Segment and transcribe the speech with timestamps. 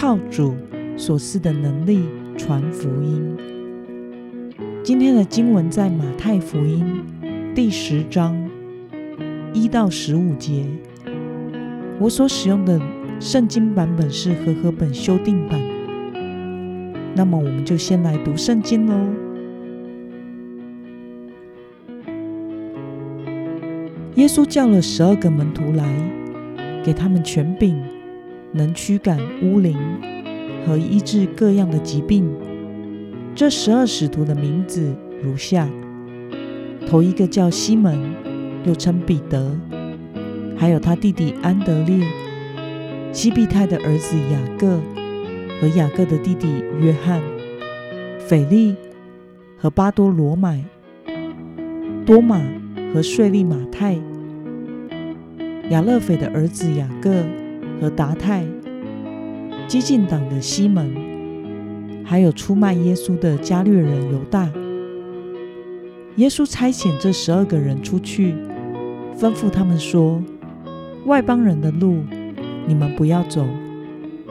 [0.00, 0.54] 靠主
[0.96, 2.04] 所赐的能力
[2.36, 3.36] 传福音。
[4.84, 7.02] 今天的经文在马太福音
[7.52, 8.48] 第十章
[9.52, 10.64] 一到十五节。
[11.98, 12.80] 我所使用的
[13.18, 15.60] 圣经版本是和合本修订版。
[17.16, 18.94] 那么，我们就先来读圣经喽。
[24.14, 25.84] 耶稣叫了十二个门徒来，
[26.84, 27.76] 给他们权柄。
[28.52, 29.76] 能驱赶污灵
[30.66, 32.28] 和医治各样的疾病。
[33.34, 35.68] 这十二使徒的名字如下：
[36.86, 37.98] 头一个叫西门，
[38.64, 39.56] 又称彼得，
[40.56, 42.04] 还有他弟弟安德烈，
[43.12, 44.80] 西庇太的儿子雅各
[45.60, 46.48] 和雅各的弟弟
[46.80, 47.22] 约翰，
[48.18, 48.74] 斐利
[49.56, 50.64] 和巴多罗买，
[52.04, 52.40] 多马
[52.92, 53.96] 和税利马太，
[55.70, 57.24] 亚勒斐的儿子雅各。
[57.80, 58.44] 和达太、
[59.66, 60.92] 激进党的西门，
[62.04, 64.50] 还有出卖耶稣的加略人犹大。
[66.16, 68.34] 耶稣差遣这十二个人出去，
[69.16, 70.22] 吩咐他们说
[71.06, 71.98] ：“外邦人的路，
[72.66, 73.44] 你们不要走；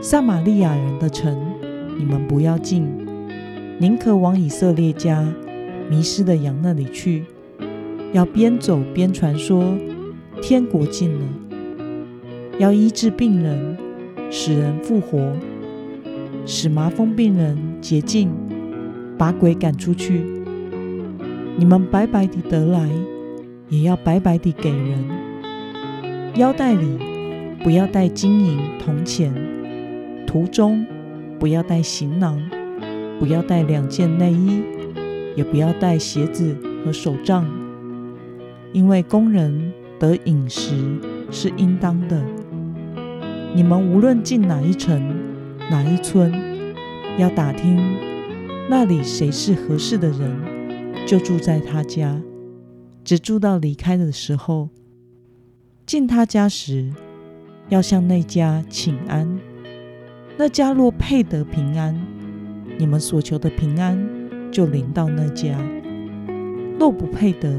[0.00, 1.36] 撒玛利亚人的城，
[1.98, 2.86] 你们不要进。
[3.78, 5.26] 宁可往以色列家
[5.90, 7.24] 迷失的羊那里去，
[8.12, 9.74] 要边走边传说，
[10.40, 11.26] 天国近了。”
[12.58, 13.76] 要医治病人，
[14.30, 15.32] 使人复活，
[16.44, 18.30] 使麻风病人洁净，
[19.16, 20.20] 把鬼赶出去。
[21.56, 22.88] 你们白白地得来，
[23.68, 25.04] 也要白白地给人。
[26.36, 26.98] 腰带里
[27.64, 29.32] 不要带金银铜钱，
[30.26, 30.86] 途中
[31.38, 32.40] 不要带行囊，
[33.18, 34.62] 不要带两件内衣，
[35.36, 37.46] 也不要带鞋子和手杖，
[38.72, 40.74] 因为工人得饮食
[41.30, 42.22] 是应当的。
[43.54, 45.14] 你们无论进哪一城、
[45.70, 46.32] 哪一村，
[47.18, 47.78] 要打听
[48.70, 52.18] 那里谁是合适的人，就住在他家，
[53.04, 54.70] 只住到离开的时候。
[55.84, 56.90] 进他家时，
[57.68, 59.38] 要向那家请安。
[60.38, 61.94] 那家若配得平安，
[62.78, 64.02] 你们所求的平安
[64.50, 65.58] 就临到那家；
[66.78, 67.52] 若不配得，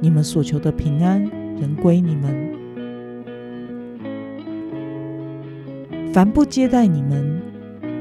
[0.00, 1.22] 你们所求的平安
[1.60, 2.63] 仍归你们。
[6.14, 7.42] 凡不接待你们、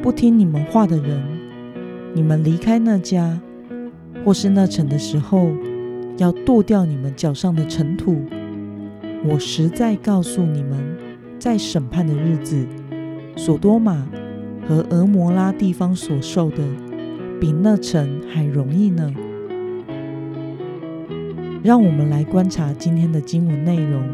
[0.04, 1.20] 不听你们话的人，
[2.14, 3.42] 你们离开那家
[4.24, 5.50] 或是那城的时候，
[6.18, 8.22] 要跺掉你们脚上的尘土。
[9.26, 10.96] 我实在告诉你们，
[11.40, 12.68] 在审判的日子，
[13.36, 14.08] 所多玛
[14.68, 16.58] 和俄摩拉地方所受的，
[17.42, 19.12] 比那城还容易呢。
[21.64, 24.08] 让我们来观察今天的经文内容。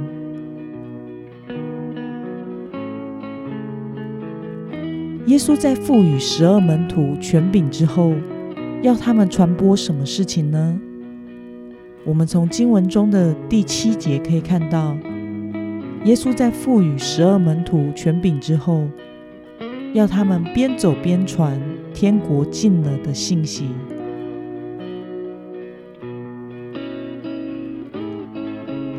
[5.29, 8.16] 耶稣在赋予十二门徒权柄之后，
[8.81, 10.81] 要他们传播什么事情呢？
[12.03, 14.97] 我们从经文中的第七节可以看到，
[16.03, 18.88] 耶稣在赋予十二门徒权柄之后，
[19.94, 21.61] 要他们边走边传
[21.94, 23.67] 天国近了的信息。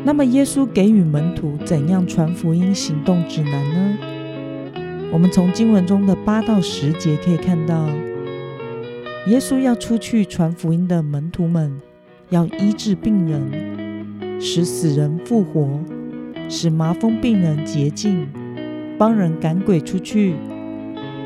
[0.05, 3.97] 那么，耶稣给予门徒怎样传福音行动指南呢？
[5.11, 7.89] 我们从经文中的八到十节可以看到，
[9.27, 11.81] 耶稣要出去传福音的门徒们，
[12.29, 15.67] 要医治病人，使死人复活，
[16.47, 18.25] 使麻风病人洁净，
[18.97, 20.35] 帮人赶鬼出去，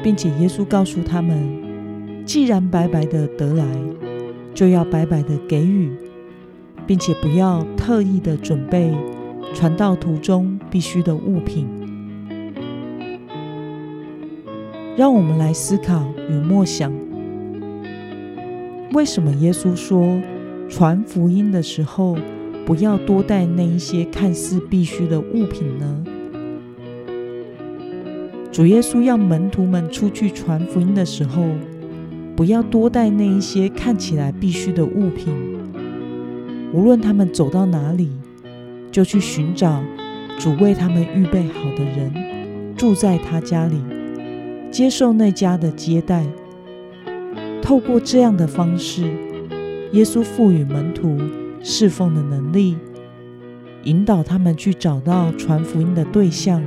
[0.04, 3.66] 并且耶稣告诉他们，既然白白的得来，
[4.56, 5.92] 就要白白的给予，
[6.88, 8.92] 并且不要特意的准备
[9.54, 11.68] 传道途中必需的物品。
[14.98, 16.90] 让我们来思考与默想：
[18.94, 20.22] 为什么耶稣说
[20.70, 22.18] 传福音的时候
[22.66, 26.06] 不要多带那一些看似必须的物品呢？
[28.54, 31.44] 主耶稣要门徒们出去传福音的时候，
[32.34, 35.36] 不要多带那一些看起来必须的物品。
[36.72, 38.10] 无论他们走到哪里，
[38.94, 39.84] 就去寻找
[40.40, 43.76] 主为他们预备好的人，住在他家里。
[44.76, 46.26] 接受那家的接待。
[47.62, 49.04] 透过这样的方式，
[49.94, 51.18] 耶稣赋予门徒
[51.64, 52.76] 侍奉的能力，
[53.86, 56.62] 引导他们去找到传福音的对象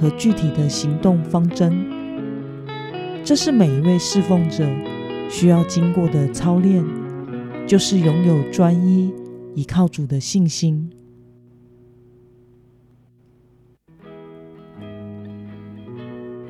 [0.00, 1.84] 和具体的行动方针。
[3.22, 4.66] 这是每一位侍奉者
[5.28, 6.82] 需要经过的操练，
[7.66, 9.12] 就是拥有专一
[9.54, 10.90] 倚靠主的信心。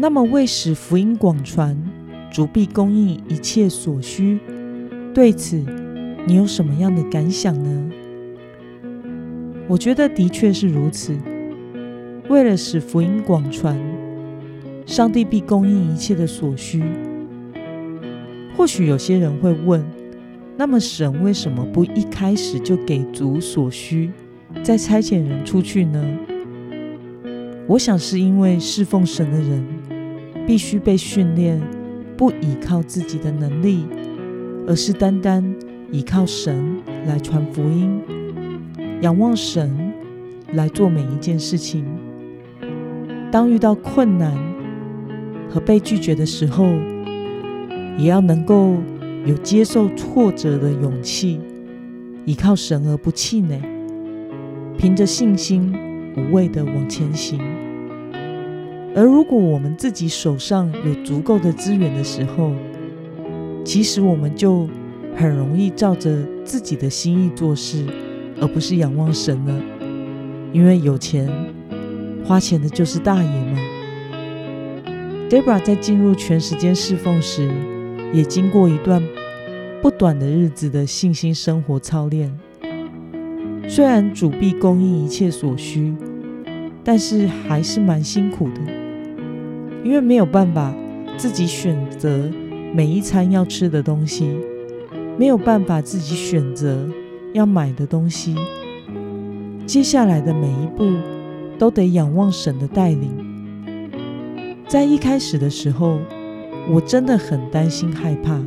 [0.00, 1.76] 那么，为使福音广传，
[2.30, 4.38] 主必供应一切所需。
[5.12, 5.60] 对此，
[6.24, 7.90] 你有什么样的感想呢？
[9.66, 11.16] 我觉得的确是如此。
[12.28, 13.76] 为了使福音广传，
[14.86, 16.80] 上帝必供应一切的所需。
[18.56, 19.84] 或许有些人会问：
[20.56, 24.12] 那么神为什么不一开始就给足所需，
[24.62, 26.18] 再差遣人出去呢？
[27.66, 29.66] 我想是因为侍奉神的人。
[30.48, 31.60] 必须被训练，
[32.16, 33.84] 不依靠自己的能力，
[34.66, 35.44] 而是单单
[35.92, 38.00] 依靠神来传福音，
[39.02, 39.92] 仰望神
[40.54, 41.84] 来做每一件事情。
[43.30, 44.32] 当遇到困难
[45.50, 46.64] 和被拒绝的时候，
[47.98, 48.78] 也要能够
[49.26, 51.38] 有接受挫折的勇气，
[52.24, 53.60] 依靠神而不气馁，
[54.78, 55.74] 凭着信心
[56.16, 57.38] 无畏的往前行。
[58.98, 62.52] 而如果我们自己手上有足够的资源的时候，
[63.64, 64.68] 其实我们就
[65.14, 66.10] 很容易照着
[66.44, 67.86] 自己的心意做事，
[68.40, 69.62] 而不是仰望神了。
[70.52, 71.30] 因为有钱，
[72.24, 73.58] 花钱的就是大爷嘛。
[75.30, 77.48] Debra 在进入全时间侍奉时，
[78.12, 79.00] 也经过一段
[79.80, 82.36] 不短的日子的信心生活操练。
[83.68, 85.94] 虽然主必供应一切所需。
[86.84, 88.60] 但是还是蛮辛苦的，
[89.84, 90.74] 因为没有办法
[91.16, 92.30] 自己选择
[92.74, 94.36] 每一餐要吃的东西，
[95.18, 96.86] 没有办法自己选择
[97.32, 98.34] 要买的东西。
[99.66, 100.90] 接下来的每一步
[101.58, 103.10] 都得仰望神的带领。
[104.66, 105.98] 在一开始的时候，
[106.70, 108.38] 我真的很担心害怕，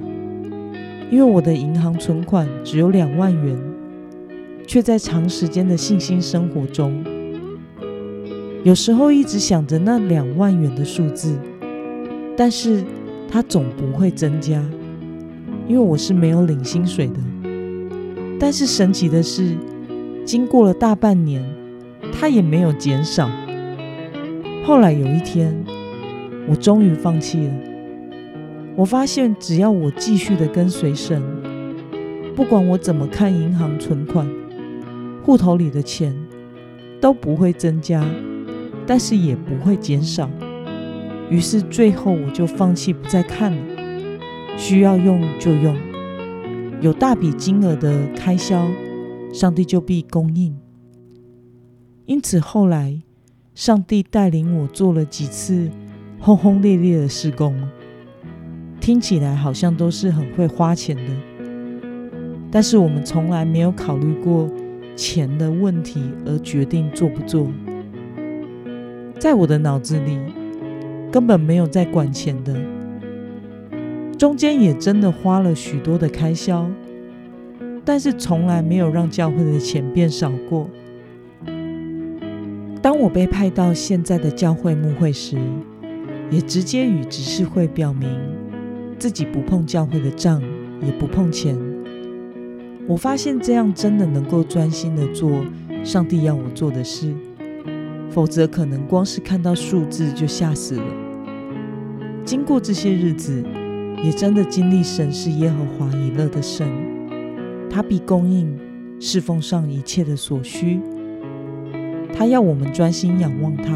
[1.10, 3.57] 因为我的银行存款只有两万元，
[4.68, 7.04] 却在长时间的信心生活中。
[8.63, 11.36] 有时候一直想着那两万元的数字，
[12.38, 12.84] 但是
[13.28, 14.63] 它总不会增加，
[15.68, 17.16] 因为我是没有领薪水的。
[18.40, 19.58] 但是神奇的是，
[20.24, 21.44] 经过了大半年，
[22.13, 23.31] 它也没有减少。
[24.63, 25.56] 后来有一天，
[26.48, 27.54] 我终于放弃了。
[28.75, 31.19] 我发现，只要我继续的跟随神，
[32.36, 34.28] 不管我怎么看银行存款、
[35.24, 36.16] 户头里的钱，
[37.00, 38.06] 都不会增加。
[38.86, 40.30] 但是也不会减少，
[41.30, 43.57] 于是最后我就放弃不再看了。
[44.57, 45.75] 需要用就用，
[46.81, 48.68] 有大笔金额的开销，
[49.33, 50.56] 上帝就必供应。
[52.06, 53.01] 因此后来，
[53.56, 55.69] 上帝带领我做了几次
[56.19, 57.56] 轰轰烈烈的施工，
[58.81, 61.04] 听起来好像都是很会花钱的，
[62.51, 64.50] 但是我们从来没有考虑过
[64.95, 67.48] 钱的问题而决定做不做。
[69.22, 70.18] 在我的脑子里，
[71.12, 72.60] 根本没有在管钱的，
[74.18, 76.68] 中间也真的花了许多的开销，
[77.86, 80.68] 但是从来没有让教会的钱变少过。
[82.82, 85.38] 当我被派到现在的教会牧会时，
[86.32, 88.10] 也直接与执事会表明
[88.98, 90.42] 自己不碰教会的账，
[90.82, 91.56] 也不碰钱。
[92.88, 95.46] 我发现这样真的能够专心的做
[95.84, 97.13] 上帝要我做的事。
[98.12, 100.84] 否则，可能光是看到数字就吓死了。
[102.25, 103.44] 经过这些日子，
[104.03, 106.68] 也真的经历神是耶和华以勒的神，
[107.70, 108.56] 他必供应
[109.00, 110.80] 侍奉上一切的所需。
[112.13, 113.74] 他要我们专心仰望他，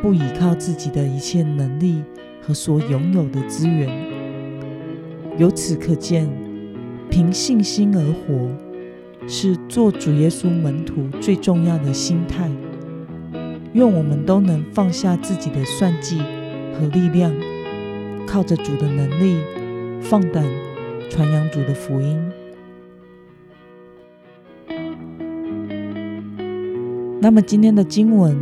[0.00, 2.02] 不依靠自己的一切能力
[2.40, 3.90] 和所拥有的资源。
[5.36, 6.28] 由此可见，
[7.10, 8.48] 凭信心而活，
[9.28, 12.48] 是做主耶稣门徒最重要的心态。
[13.76, 16.18] 愿我们都能放下自己的算计
[16.72, 17.30] 和力量，
[18.26, 19.36] 靠着主的能力，
[20.00, 20.42] 放胆
[21.10, 22.18] 传扬主的福音。
[27.20, 28.34] 那么今天的经文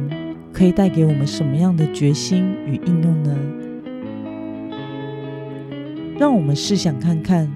[0.53, 3.37] 可以带给我们什么样的决心与应用呢？
[6.17, 7.53] 让我们试想看看，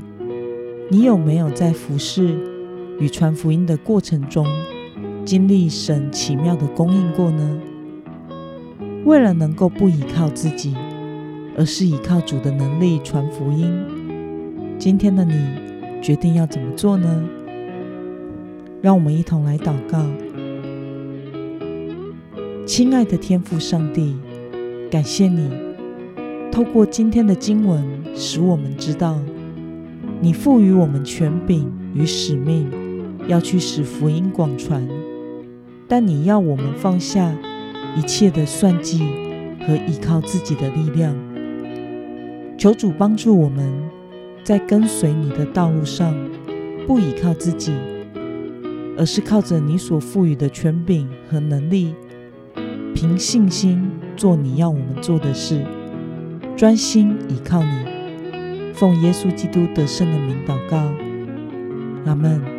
[0.91, 2.37] 你有没有在服侍
[2.99, 4.45] 与传福音的过程中，
[5.29, 7.61] 经历神奇妙的供应过呢？
[9.05, 10.75] 为了能够不依靠自己，
[11.55, 13.71] 而是依靠主的能力传福音。
[14.79, 15.35] 今天的你
[16.01, 17.29] 决定要怎么做呢？
[18.81, 20.03] 让我们一同来祷告。
[22.65, 24.17] 亲爱的天父上帝，
[24.91, 25.51] 感谢你
[26.51, 29.21] 透过今天的经文，使我们知道
[30.23, 32.67] 你赋予我们权柄与使命，
[33.27, 34.89] 要去使福音广传。
[35.89, 37.35] 但你要我们放下
[37.97, 39.01] 一切的算计
[39.67, 41.17] 和依靠自己的力量。
[42.57, 43.73] 求主帮助我们
[44.45, 46.15] 在跟随你的道路上，
[46.87, 47.73] 不依靠自己。
[49.01, 51.95] 而是靠着你所赋予的权柄和能力，
[52.97, 55.65] 凭信心做你要我们做的事，
[56.57, 58.73] 专心倚靠你。
[58.75, 60.93] 奉耶稣基督得胜的名祷告，
[62.07, 62.58] 阿门。